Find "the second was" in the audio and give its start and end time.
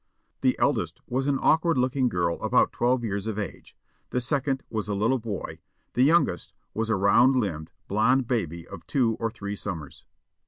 4.09-4.87